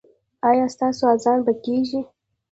ایا 0.49 0.65
ستاسو 0.75 1.03
اذان 1.13 1.39
به 1.45 1.53
کیږي؟ 1.63 1.99